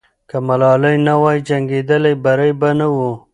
که 0.29 0.37
ملالۍ 0.47 0.95
نه 1.07 1.13
وای 1.21 1.37
جنګېدلې، 1.47 2.13
بری 2.23 2.51
به 2.59 2.69
نه 2.79 2.87
وو. 2.95 3.11